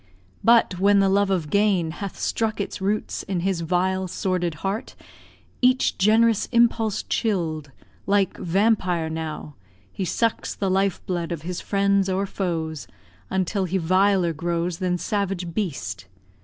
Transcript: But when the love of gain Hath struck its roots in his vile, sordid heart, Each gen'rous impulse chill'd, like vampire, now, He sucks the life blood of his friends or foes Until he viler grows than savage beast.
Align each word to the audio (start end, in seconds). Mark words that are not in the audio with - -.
But 0.43 0.79
when 0.79 0.97
the 0.99 1.09
love 1.09 1.29
of 1.29 1.51
gain 1.51 1.91
Hath 1.91 2.17
struck 2.17 2.59
its 2.59 2.81
roots 2.81 3.21
in 3.21 3.41
his 3.41 3.61
vile, 3.61 4.07
sordid 4.07 4.55
heart, 4.65 4.95
Each 5.61 5.95
gen'rous 5.95 6.47
impulse 6.51 7.03
chill'd, 7.03 7.71
like 8.07 8.35
vampire, 8.37 9.11
now, 9.11 9.57
He 9.91 10.03
sucks 10.03 10.55
the 10.55 10.71
life 10.71 11.05
blood 11.05 11.31
of 11.31 11.43
his 11.43 11.61
friends 11.61 12.09
or 12.09 12.25
foes 12.25 12.87
Until 13.29 13.65
he 13.65 13.77
viler 13.77 14.33
grows 14.33 14.79
than 14.79 14.97
savage 14.97 15.53
beast. 15.53 16.07